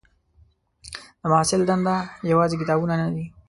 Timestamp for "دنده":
1.69-1.95